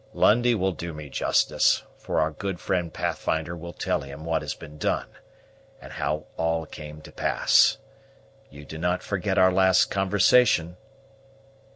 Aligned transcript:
Lundie 0.13 0.55
will 0.55 0.71
do 0.71 0.93
me 0.95 1.11
justice; 1.11 1.83
for 1.95 2.19
our 2.19 2.31
good 2.31 2.59
friend 2.59 2.91
Pathfinder 2.91 3.55
will 3.55 3.71
tell 3.71 4.01
him 4.01 4.25
what 4.25 4.41
has 4.41 4.55
been 4.55 4.79
done, 4.79 5.05
and 5.79 5.93
how 5.93 6.25
all 6.37 6.65
came 6.65 7.01
to 7.01 7.11
pass. 7.11 7.77
You 8.49 8.65
do 8.65 8.79
not 8.79 9.03
forget 9.03 9.37
our 9.37 9.51
last 9.51 9.91
conversation?" 9.91 10.75